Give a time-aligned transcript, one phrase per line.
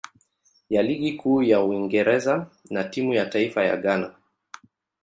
[0.69, 4.15] ya Ligi Kuu ya Uingereza na timu ya taifa ya Ghana.